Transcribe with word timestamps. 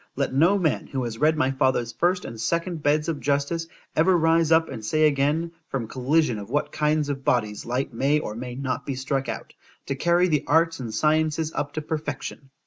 Let 0.15 0.33
no 0.33 0.57
man, 0.57 0.87
who 0.87 1.03
has 1.03 1.19
read 1.19 1.37
my 1.37 1.51
father's 1.51 1.91
first 1.91 2.25
and 2.25 2.41
second 2.41 2.81
beds 2.81 3.07
of 3.07 3.19
justice, 3.19 3.67
ever 3.95 4.17
rise 4.17 4.51
up 4.51 4.67
and 4.67 4.83
say 4.83 5.05
again, 5.05 5.51
from 5.67 5.87
collision 5.87 6.39
of 6.39 6.49
what 6.49 6.71
kinds 6.71 7.07
of 7.09 7.23
bodies 7.23 7.67
light 7.67 7.93
may 7.93 8.17
or 8.17 8.33
may 8.33 8.55
not 8.55 8.83
be 8.83 8.95
struck 8.95 9.29
out, 9.29 9.53
to 9.85 9.93
carry 9.95 10.27
the 10.27 10.43
arts 10.47 10.79
and 10.79 10.91
sciences 10.91 11.53
up 11.53 11.73
to 11.73 11.83
perfection. 11.83 12.49